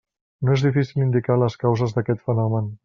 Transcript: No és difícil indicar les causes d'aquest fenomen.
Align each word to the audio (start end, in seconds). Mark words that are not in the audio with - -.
No 0.47 0.55
és 0.55 0.63
difícil 0.67 1.03
indicar 1.05 1.39
les 1.43 1.61
causes 1.67 1.97
d'aquest 1.99 2.29
fenomen. 2.31 2.79